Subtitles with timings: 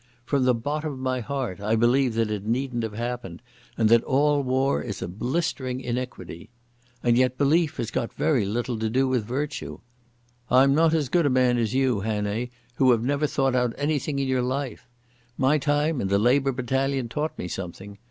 [0.25, 3.39] From the bottom of my heart I believe that it needn't have happened,
[3.77, 6.49] and that all war is a blistering iniquity.
[7.03, 9.77] And yet belief has got very little to do with virtue.
[10.49, 14.17] I'm not as good a man as you, Hannay, who have never thought out anything
[14.17, 14.87] in your life.
[15.37, 17.99] My time in the Labour battalion taught me something.